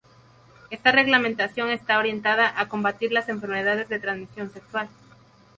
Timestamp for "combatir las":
2.67-3.29